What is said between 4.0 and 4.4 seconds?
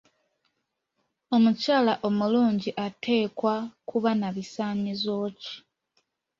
na